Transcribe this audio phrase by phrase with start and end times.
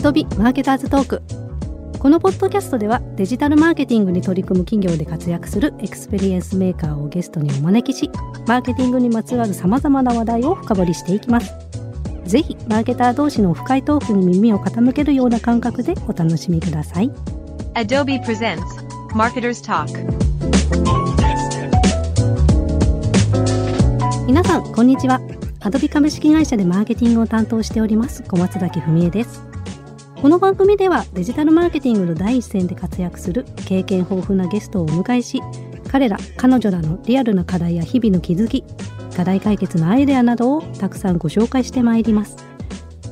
[0.00, 1.22] Adobe マーケターズトーク
[1.98, 8.10] このポッドキャストではデジタルマーケティングに取り組む企業で活躍するエクスペリエンスメーカーをゲストにお招きし
[8.46, 11.52] マーケティングにまつわるさまざまな話題を深掘りしていきます。
[12.24, 17.10] ぜひマーケター同士の深いトークに耳を傾けるような感覚でお楽しみください。
[17.74, 18.62] Adobe presents
[19.10, 19.86] Marketers Talk.
[24.26, 25.20] 皆さんこんにちは。
[25.60, 29.50] アドビ株式会社でマーケティングを担当しております小松崎文江です
[30.20, 35.40] この番組ではデジタルマーケティングの第一線で活躍する経験豊富なゲストをお迎えし
[35.90, 38.62] 彼ら彼女らのリアルな課題や日々の気づき
[39.16, 42.36] 課題解決のアイデアなどをたくさんご紹介してまいります。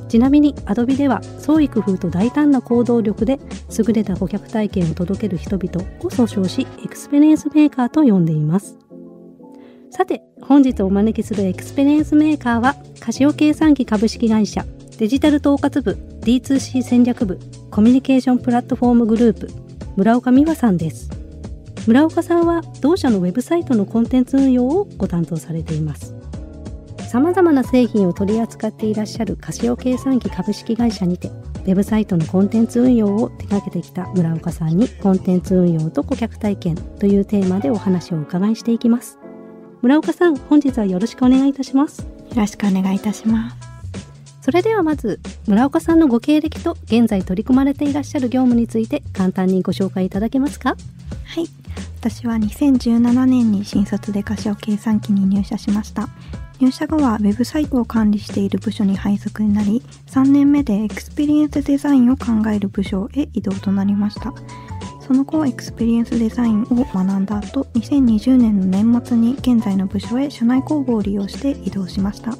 [0.07, 3.39] ちなみに Adobe では創意工夫と大胆な行動力で
[3.75, 8.77] 優れた顧客体験を届ける人々を総称しエクスペリエンスメーカーと呼んでいます。
[9.89, 14.63] さて本日お招きするエクスペリエンスメーカーはカシオ計算機株式会社
[14.99, 17.39] デジタル統括部 D2C 戦略部
[17.71, 19.49] コミュニケーションプラットフォームグループ
[19.95, 21.09] 村岡美和さんです。
[21.87, 26.13] 村岡さんは同社のウェブサイトのコンテンツ運用をご担当されています。
[27.09, 39.17] さまざまな製品を取り扱っていらっしゃるカシオ計算機株式会社にてウェブサイトのコンテンツ運用を手掛けてきた村岡さんにコンテンツ運用と顧客体験というテーマでお話をお伺いしていきます。
[39.81, 42.01] 村岡さん本日はよろしくお願いいたします。
[42.01, 43.68] よろしくお願いいたします。
[44.41, 50.75] それではまず村岡さんのご経歴と現在取り組まれていらっしゃる業務について簡単にご紹介いただけますか？
[51.25, 51.45] はい。
[51.99, 56.07] 私は2017年に新卒でカシオ計算機に入社しました。
[56.59, 64.33] 入社後はウェブサイトを管理している部署に配属になり、3年目でエクスペリエンスデザインを考える部署へ移動となりました。
[65.01, 72.37] その後、エクスペリエンスデザインを学んだ後、2020年の年末に現在の部署へ社内公募を利用して移動しました。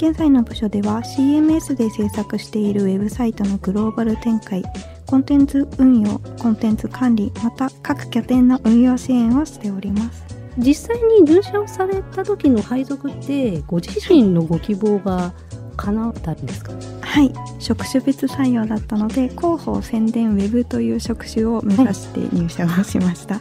[0.00, 4.62] 現在の部署では CMS で制作しているウェブサイトのグローバル展開、
[5.06, 10.22] コンテンツ運用、コンテンツ管理、また各拠点の運用支援をしております。
[10.56, 15.32] 実際に入社をされた時の配属ってご自身のご希望が
[15.76, 16.72] 叶ったんですか？
[17.00, 23.40] はい、職種別採用だったので、広報宣伝ウェブという職種を目指して入社をしました。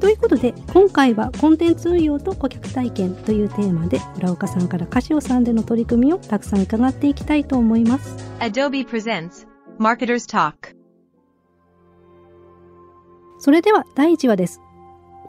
[0.00, 8.16] ということで今回はコンテンツ運用と顧客体験というテーマで村岡さんからカシオさんでの取り組みをたくさん伺っていきたいと思います。
[8.38, 9.46] Adobe presents
[9.78, 10.74] Marketers Talk.
[13.38, 14.60] それでは第1話です。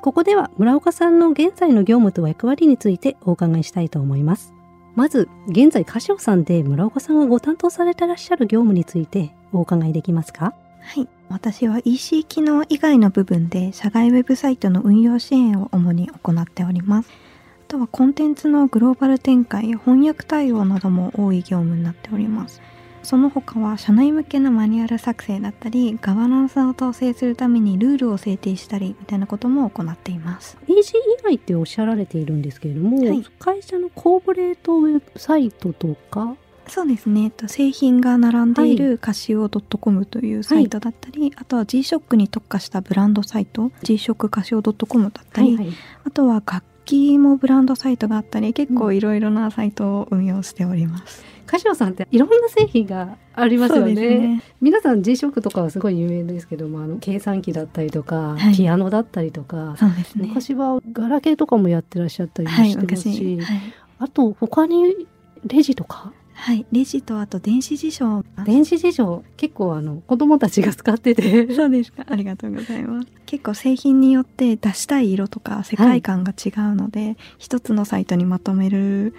[0.02, 4.54] ここでは村岡さんの現在の業務と役割についてお伺いしたいと思います。
[4.96, 10.54] まず現在カシオさんで村岡さんがご担当されてらっしゃる業務についてお伺いできますか？
[10.82, 11.08] はい。
[11.30, 17.10] 私は EC 機能以外の部分で社外ウェブサイトの運用支援を主に行っております。
[17.10, 22.62] あとはコンテンツのグローバル展開、翻訳対応なども多い業務になっております。
[23.04, 30.58] その他は社内向けのマニュアル作成だったり、ガバナンスを統制するためにルールを制定したりみたいなことも行っています。
[30.68, 36.36] EC 以外っておっしゃられているんですけれども、はい会社のコーポレートウェブサイトとか
[36.68, 37.24] そうですね。
[37.24, 45.68] えっと製品が並んでいるカシオ .com というサイトだったり、あとは G-SHOCK に特化したブランドサイト、G-SHOCK カシオ .com だったり、はい
[46.04, 51.24] あとは楽器もブランドサイトがあったり、結構いろいろなサイトを運用しております。
[51.46, 54.44] カシオさんっていろんな製品がありますよねね。
[54.62, 60.28] 皆さん G-SHOCK とかはすごい有名ですけどもあの計算機だったりとか、はいピアノだったりとか、そうですね。
[60.28, 63.42] 昔はガラケーとかもやってらっしゃったりもはい、してますし、昔。
[63.42, 63.60] はい。
[64.00, 65.08] あと他に
[65.46, 68.26] レジとかはい、レジとあと電子辞書。
[68.46, 72.04] 電子辞書結構あの子供たちが使っててそうですか。
[72.10, 73.08] ありがとうございます。
[73.28, 79.14] 結構製品によって出したい色とか世界観が違うので、一つのサイトにまとめる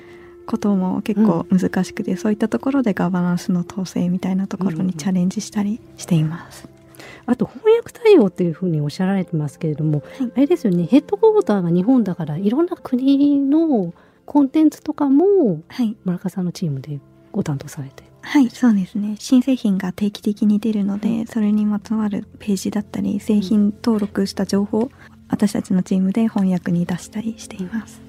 [0.47, 6.69] ことも結構難しくて、そういったところでガバナンスの統制みたいなところにチャレンジしたりしています。
[7.27, 13.95] あと翻訳対応っていうふうにおっしゃられてますけれども、はいあれですよねヘッドクォーターが日本だからいろんな国の
[14.27, 15.97] コンテンツとかもはい。
[16.05, 16.99] 村岡さんのチームで
[17.33, 18.05] ご担当されて。
[18.21, 19.17] はい、そうですね。
[19.19, 21.27] 新製品が定期的に出るので、はい。
[21.27, 24.91] それにまつわるページだったり、製品登録した情報、
[25.29, 28.01] 私たちのチームで翻訳に出したりしています。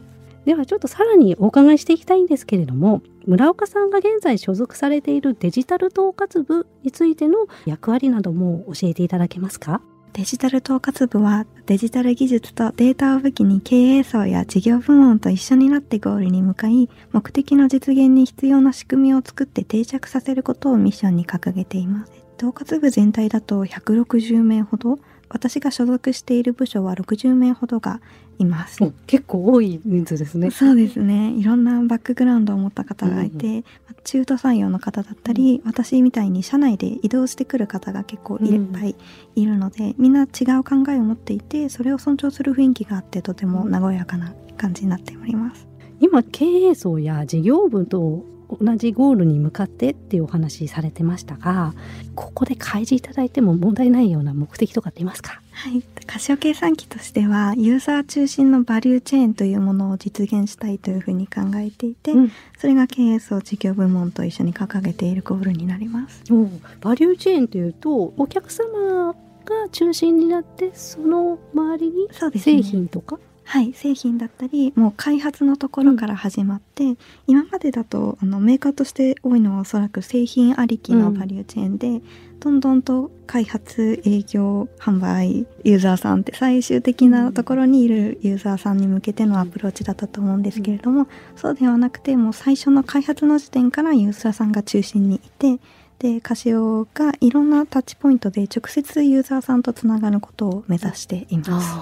[0.46, 9.81] ではちょっとさらにお伺いしていきたいんですけれども村岡さんが現在所属されているデジタル統括部についての役割なども教えていただけますか？
[10.13, 22.12] デジタル統括部はデジタル技術とデータを武器に経営層や事業部門と一緒になってゴールに向かい目的の実現に必要な仕組みを作って定着させることをミッションに掲げています。
[22.38, 25.00] 統括部全体だと160名ほど
[25.33, 28.00] 私が所属している部署は60名ほどが
[28.39, 28.83] います。
[28.83, 30.51] お結構多い人数ですね。
[30.51, 33.63] そうですねいろんなバックグラウンドを持った方がいて、
[34.03, 38.95] 中途採用の方だったり、私みたいに社内で移動してくる方が結構いっぱい
[39.35, 40.25] いるので、みんな違
[40.59, 45.68] う考えを持っていてそれを尊重する雰囲気があってとても和やかな感じになっております。
[46.00, 51.74] 今経営層や事業部と同じゴールに向かってっていうお話されてましたが
[52.16, 55.42] ここで開示いただいても問題ないような目的とかっていますか？
[55.51, 62.31] はい、カシオ計算機としてはユーザー中心のバリューチェーンというものを実現したいというふうに考えていて、うん。
[62.57, 66.24] それが経営層事業部門と一緒に掲げているゴールになります。
[66.31, 66.50] お
[66.81, 69.13] バリューチェーンというとお客様
[69.45, 72.07] が中心になってその周りに
[72.40, 76.95] 製品とか、はい、製品だったりもう開発のところから始まって、
[77.28, 82.01] 今までだとあのメーカーとして多いのはおそらく製品ありきのバリューチェーンで、
[82.40, 95.60] どんどんと開発営業販売ユーザーさんって最終的なところにいるユーザーさんに向けてのアプローチだったと思うんですけれども、そうではなくてもう最初の開発の時点からユーザーさんが中心にいて
[96.04, 101.78] でカシオがいろんなタッチポイントで直接ユーザーさんとつながることを目指しています。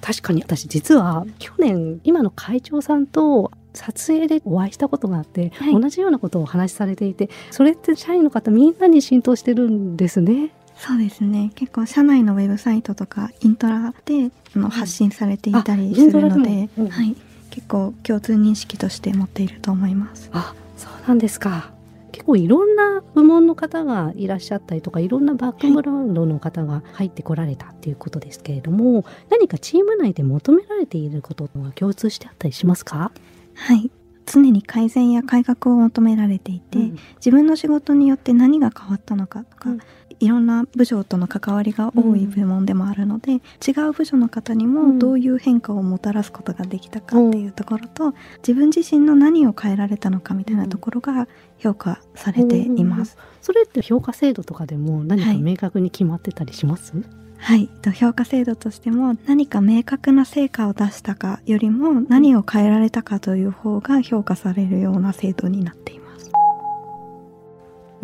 [0.00, 0.42] 確かに。
[0.42, 5.72] 私実は去年今の会長さんと撮影でお会いしたことがあって、はい。
[5.72, 10.50] 同じようなことをお話しされていてそれって社員の方みんなに浸透してるんですね。
[10.76, 11.50] そうですね。
[11.56, 17.16] 結構社内のウェブサイトとかイントラであの発信されていたりするのではい、
[17.50, 20.30] 結構共通認識として持っていると思います。
[20.32, 21.73] あそうなんですか
[22.14, 33.10] 結構いろんな部門の方がいらっしゃったりとかいろんなバックグラウンドの方が入ってこられたっていうことですけれども何かチーム内で求められていることが共通してあったりしますか、
[33.54, 33.90] はい。
[34.26, 36.98] 常に改善や改革を求められていて、うん。
[37.16, 39.80] 自分の仕事によって何が変わったのかとか、うん
[40.24, 51.28] いろんな部署との関わりが多い部門でもあるので、違う部署の方にもどういう変化をもたらすことができたかっていうところと、自分自身の何を変えられたのかみたいなところが
[51.58, 53.18] 評価されています。
[53.44, 56.94] それって評価制度とかでも何かはい明確に決まってたりします、
[57.36, 66.03] はい、と評価制度としても何か明確な成果を出したかよりも何を変えられたかという方が評価されるような制度になっています。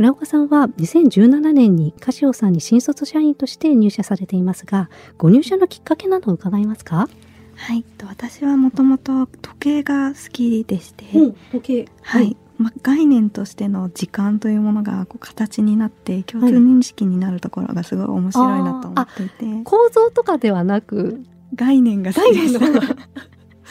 [0.01, 4.89] 村岡さんは2017年にカシオさんに新卒社員として入社されていますが
[5.19, 7.07] ご入社のきっかけなど伺えますか、
[7.55, 11.05] はい、と私はもともと時計が好きでして、
[11.53, 11.89] 時計。
[12.01, 21.23] はい、まあ、概念としての時間というものがこう形になって共通認識になるところがすごい面白いなと思っていて、構造とかではなく
[21.55, 22.59] 概念が好きです。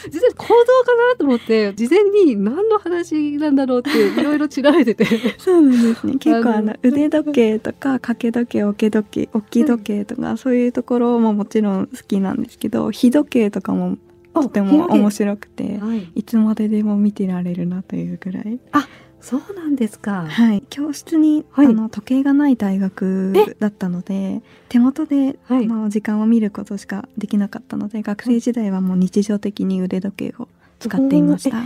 [0.09, 5.05] 実は構造かなと思って事前に何の話なんだろうっていろいろ調べてて
[5.37, 6.13] そうなんですね。
[6.19, 13.97] 結構ああのの腕時計とか掛け時計、置き時計、置き時計とかそういうところももちろん好きなんですけど、日時計とかも
[14.33, 18.59] とても面白くて、はい、いつまででも見てられるなというくらい。
[19.21, 21.67] そうなんですか、はい、教室に、はい。
[21.67, 25.65] あの時計がない大学だったので手元で、はい。
[25.65, 30.47] あの時間を見ることしかできなかったので学生時代はもう日常的に腕時計を
[30.79, 31.61] 使っていました。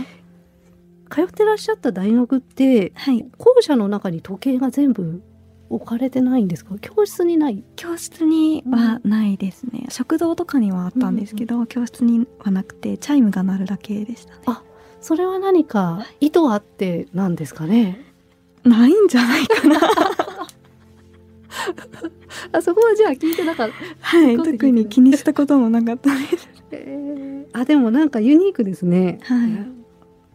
[1.10, 5.22] 通ってらっしゃった大学ってはい、校舎の中に時計が全部
[5.70, 6.76] 置かれてないんですか？
[6.80, 7.64] 教室にない？
[7.76, 14.40] 教室にはないですね、食堂とかにはあったんですけど、教室にはなくてチャイムが鳴るだけでしたね。
[14.46, 14.62] あ
[15.04, 18.00] それは何か意図あってなんですかね？
[18.64, 19.78] ないんじゃないかな。
[22.52, 26.48] あそこはじゃあ聞いてなかった、はい特に気にしたこともなかったです。
[26.70, 27.58] えー。
[27.60, 29.18] あでもなんかユニークですね。
[29.24, 29.50] はい。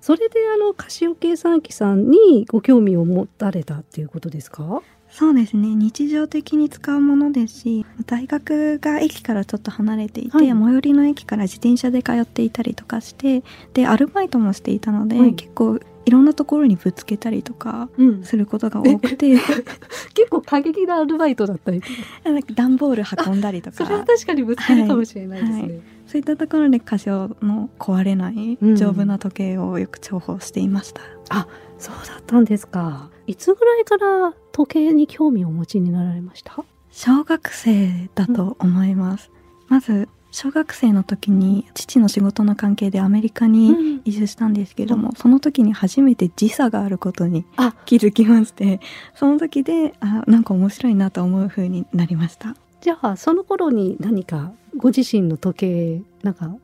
[0.02, 4.84] それであのカシオ計算機さんにご興味を持たれたっていうことですか？
[5.12, 5.76] そうですね。
[5.76, 10.50] 日常的に使うものですし大学が駅からちょっと離れていて、はい。
[10.50, 15.34] 最寄りの駅から自転車で通っていたりとかしてでアルバイトもしていたので、はい。
[15.34, 18.24] 結構いろんなところにぶつけたりとかうん。
[18.24, 19.36] することが多くて。
[20.14, 21.82] 結構過激なアルバイトだったり
[22.24, 25.82] なんか段ボール運んだりとそれはか確かにぶつけるかもしれないですね、はい。
[26.08, 28.76] そういったところでカシオの壊れないうん。
[28.76, 31.02] 丈夫な時計をよく重宝していました。
[31.80, 36.64] そうだったんですかいつぐらいから時計に興味をお持ちになられました？
[36.90, 39.30] 小学生だと思います、
[39.68, 47.76] まず小学生の時に父の仕事の関係でアメリカに移住したんですけども、その時に初めて時差があることにあ。
[47.86, 48.80] 気づきまして
[49.14, 52.56] その時であなんか面白いなと思う風になりました。
[52.82, 56.56] じゃあその頃に何かご自身の時計なんか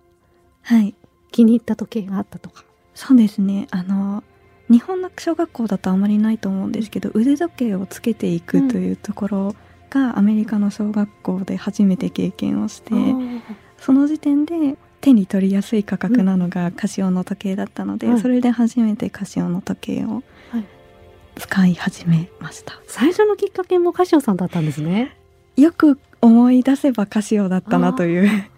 [0.63, 0.95] はい。
[1.31, 2.63] 気に入った時計があったとか？
[2.95, 3.67] そうですね。
[3.69, 4.23] あの
[4.69, 9.55] 日本の小学校だとあまりないと思うんですけど腕時計をつけていくというところ
[9.89, 12.91] がアメリカの小学校で初めて経験をして
[13.77, 20.65] その時点で手に取りやすい価格なのがカシオの時計だったので、はいそれで初めてカシオの時計をはい。
[21.37, 25.17] 使い始めました、最初のきっかけもカシオさんだったんですね。
[25.57, 28.49] よく思い出せばカシオだったなという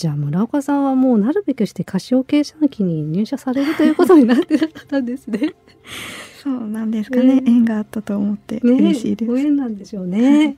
[0.00, 5.52] じゃあ村岡さんはもうなるべくしてカシオ計算機に入社されるということになってたんですね。
[6.42, 10.56] そうなんですかね、ね縁があったと思ってね嬉しいです、ご縁なんでしょうね。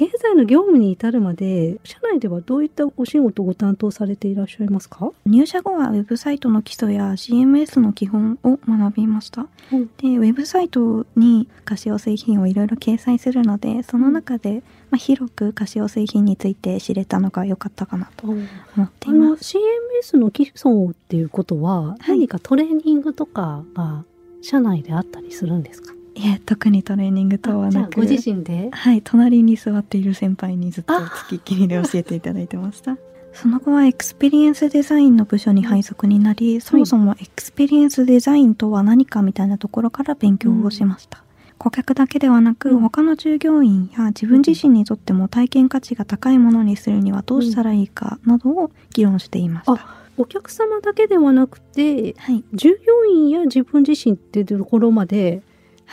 [0.00, 5.10] 現在の業務に至るまで社内ではどういったお仕事をご担当されていらっしゃいますか？
[5.26, 9.86] 入社後はウェブサイトの基礎や CMS の基本を学びました、うん。
[9.96, 18.36] でウェブサイトにカシオ製品をいろいろ掲載するのでその中で、まあ、広くカシオ製品について知れたのが良かったかなと思
[18.84, 19.56] っています。
[19.56, 21.96] CMS の基礎っていうことは、はい。
[22.10, 24.04] 何かトレーニングとかが
[24.42, 25.92] 社内であったりするんですか？
[25.92, 28.00] いえ特にトレーニングとはなく。
[28.00, 28.70] ご自身で？
[28.72, 30.94] はい隣に座っている先輩にずっと
[31.28, 32.96] 付きっきりで教えていただいてました。
[33.32, 41.22] その後はエクスペリエンスデザインの部署に配属になり、そもそもエクスペリエンスデザインとは何かみたいなところから勉強をしました、
[41.56, 42.80] 顧客だけではなく、うん。
[42.80, 55.42] 他の従業員や自分自身にとっても体験価値が高いものにするにはどうしたらいいかなどを議論していました、お客様だけではなくてはい、従業員や自分自身っていうところまではい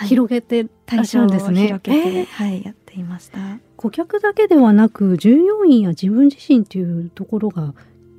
[0.03, 1.67] 広げて対象ですね。
[1.67, 3.39] 広げて、えーはいやっていました
[3.77, 7.73] 顧客だけではなく従業員や自分自身っていうところが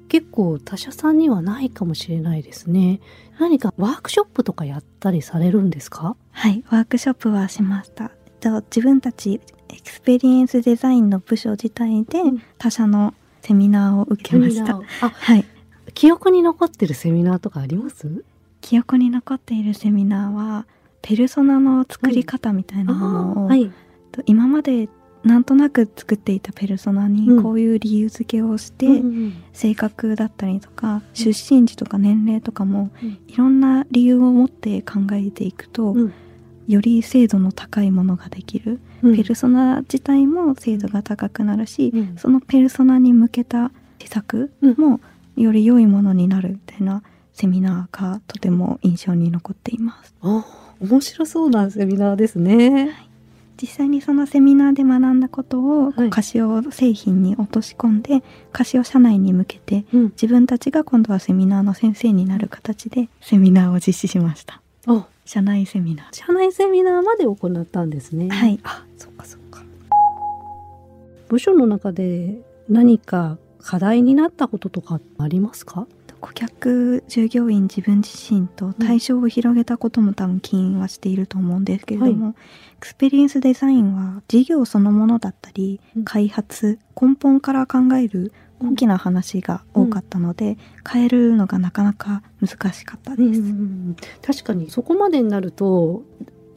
[0.09, 3.01] 結構他社さんにはないかもしれないですね。
[3.39, 6.17] 何かワークショップとかやったりされるんですか？
[6.33, 8.13] はい、ワークショップはしました。
[8.27, 14.81] えっと自分たちエクスペリエンスデザインの部署自体でうん他社のセミナーを受けました。
[15.01, 15.45] あ、はい、
[15.93, 18.25] 記憶に残ってるセミナーとかあります？
[18.61, 20.67] 記憶に残っているセミナーは
[21.03, 23.71] ペルソナの作り方みたいなものを、はい。
[24.13, 24.89] と今まで
[25.25, 27.43] なんとなく作っていたペルソナにうん。
[27.43, 28.87] こういう理由付けをして、
[29.53, 33.19] 性格だったりとか出身地とか年齢とかもうん。
[33.27, 36.13] いろんな理由を持って考えていくと、うん。
[36.69, 38.81] より精度の高いものができる。
[39.03, 39.17] うん。
[39.17, 42.17] ペルソナ自体も精度が高くなるし、うん。
[42.17, 45.01] そのペルソナに向けた施策も
[45.37, 50.15] より良いものになるみたいなセミナーがとても印象に残っています。
[50.23, 50.45] あ、
[50.81, 52.95] 面白そうなセミナーですね。
[53.61, 60.03] 実際にそのセミナーで学んだことを、はいカシオ製品に落とし込んでカシオ社内に向けてうん。
[60.11, 68.29] 自分たちが今度はセミナーの先生になる形でセミナーを実施しましたあ、社内セミナー社内セミナーまで行ったんですね。
[68.29, 69.63] はいあ、そっかそっか。
[71.29, 72.37] 部署の中で
[72.69, 75.87] 何か課題になったこととかありますか？
[76.21, 82.33] 顧客従業員自分自身と対象を広げたことも多分起因はしていると思うんですけれども、エ
[82.81, 86.05] クスペリエンスデザインは事業そのものだったり、うん。
[86.05, 90.57] 開発根本から考える大きな話が多かったので、
[90.91, 93.43] 変えるのがなかなか難しかったです。
[94.23, 96.03] 確かにそこまでになると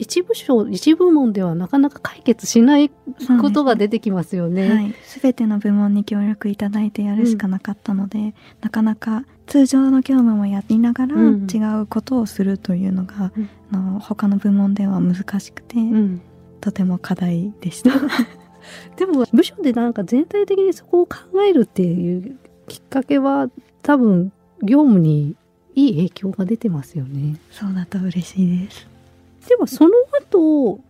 [0.00, 4.70] 一部署一部門ではなかなか解決しないことが出てきますよね。
[4.70, 16.22] はい、全ての部門に協力いただいてやるしかなかったので、なかなか通常の業務もやりながらうん違うことをするというのが、うんあの他の部門では難しくて、うん
[16.60, 17.90] とても課題でした。
[18.96, 21.16] でも部署でなんか全体的にそこを考
[21.48, 22.36] えるっていう
[22.68, 23.48] きっかけは
[23.82, 24.30] 多分
[24.62, 25.34] 業務に
[25.74, 27.36] いい影響が出てますよね。
[27.50, 28.86] そうだと嬉しいです。
[29.48, 29.90] ではその
[30.32, 30.80] 後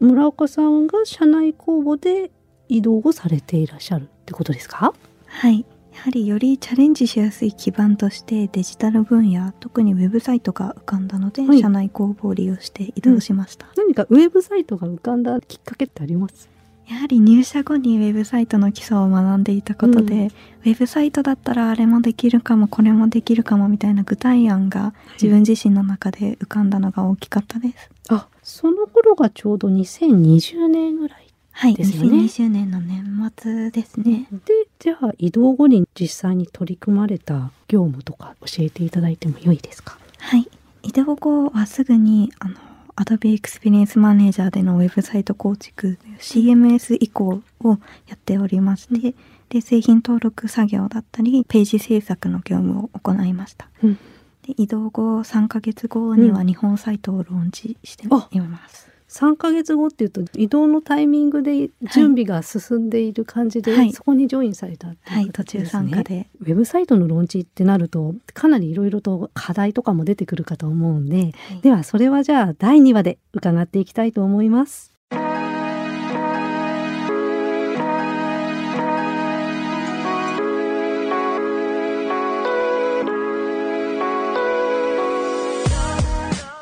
[0.00, 2.30] 村岡さんが社内公募で
[2.68, 4.94] 移動をされていらっしゃるってことですか？
[5.26, 5.64] はい。
[5.92, 11.60] やはりよりチャレンジしやすい基盤としてデジタル分野、特にウェブサイトが浮かんだので、はい。
[11.60, 13.66] 社内公募を利用して移動しました。
[13.76, 16.48] 何かウェブサイトが浮かんだきっかけってあります？
[16.88, 20.26] やはり入社後にウェブサイトの基礎を学んでいたことで、うん。
[20.26, 27.90] ウェブサイトだったらあれもできるかもこれもできるかもみたいな具体案が自分自身の中で浮かんだのが大きかったです。
[28.08, 31.19] あその頃がちょうど2020年ぐらい
[31.60, 33.04] はい、ですよね2020年の年
[33.36, 34.26] 末ですね。
[34.46, 39.98] でじゃあ移動後に実際に取り組まれた業務とか教えていただいても良いですか？
[40.18, 40.48] はい。
[40.82, 42.54] 移動後はすぐに、あの、
[42.96, 49.14] Adobe Experience Manager でのウェブサイト構築、CMS 移行をやっておりまして、
[49.50, 53.68] で、製品登録作業だったり、ページ制作の業務を行いました。
[53.84, 53.98] うん
[54.42, 58.88] で移動後3ヶ月後にはうん日本サイトをローンチしてあいます。
[59.10, 63.92] 3ヶ月後っていうと移動のタイミングで準備が進んでいる感じで、はい。
[63.92, 66.04] そこにジョインされたってはいう形ですね。
[66.04, 66.28] で。
[66.40, 71.60] ウェブサイトのローンチってなるとかなりいろいろと課題とかも出てくるかと思うんではい。
[71.62, 74.99] ではそれはじゃあ第2話で伺っていきたいと思います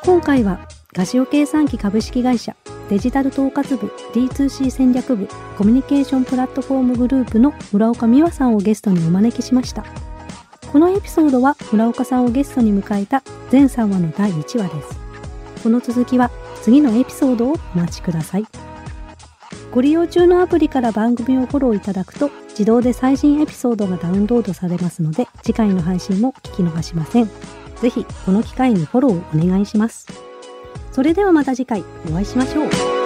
[0.03, 0.59] 今回は
[0.93, 2.55] ガシオ計算機株式会社
[2.89, 5.27] デジタル統括部 D2C 戦略部
[5.57, 9.83] コミュニケーションプラットフォームグループの村岡美和さんをゲストにお招きしました。
[10.71, 14.99] このエピソードは村岡さんをゲストに迎えた全3話の第1話です。
[15.63, 18.45] この続きは次のエピソードをお待ちください。
[19.71, 27.58] ご利用中のアプリから番組をフォローいただくと自動で最新エピソードがダウンロードされますので次回の配信も聞き逃しません。
[27.81, 30.07] ぜひこの機会にフォローをお願いします。
[30.91, 32.98] それではまた次回お会いしましょう。